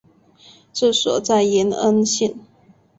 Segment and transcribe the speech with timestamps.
[0.73, 2.33] 治所在延恩县。